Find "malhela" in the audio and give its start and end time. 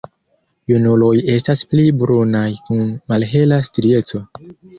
3.15-3.61